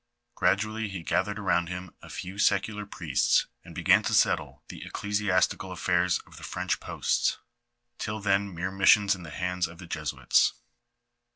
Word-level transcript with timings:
Gradually 0.33 0.89
he 0.89 1.03
gathered 1.03 1.37
around 1.37 1.69
him 1.69 1.93
a 2.01 2.09
few 2.09 2.39
secular 2.39 2.87
priests 2.87 3.45
and 3.63 3.75
began 3.75 4.01
to 4.01 4.15
settle 4.15 4.63
the 4.67 4.83
ecclesiastical 4.83 5.71
affairs 5.71 6.17
of 6.25 6.37
the 6.37 6.43
French 6.43 6.79
posts, 6.79 7.37
till 7.99 8.19
then 8.19 8.51
mere 8.51 8.71
missions 8.71 9.13
in 9.13 9.21
the 9.21 9.29
hands 9.29 9.67
of 9.67 9.77
the 9.77 9.85
Jesuits. 9.85 10.53